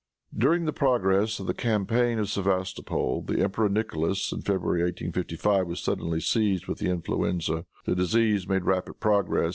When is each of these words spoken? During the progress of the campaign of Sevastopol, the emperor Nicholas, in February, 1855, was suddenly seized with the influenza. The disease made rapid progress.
During 0.35 0.65
the 0.65 0.73
progress 0.73 1.39
of 1.39 1.45
the 1.45 1.53
campaign 1.53 2.17
of 2.17 2.27
Sevastopol, 2.27 3.21
the 3.21 3.39
emperor 3.39 3.69
Nicholas, 3.69 4.31
in 4.31 4.41
February, 4.41 4.81
1855, 4.81 5.67
was 5.67 5.79
suddenly 5.79 6.19
seized 6.19 6.65
with 6.65 6.79
the 6.79 6.89
influenza. 6.89 7.67
The 7.85 7.93
disease 7.93 8.47
made 8.47 8.63
rapid 8.65 8.99
progress. 8.99 9.49